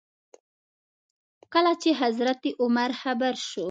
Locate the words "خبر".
3.01-3.33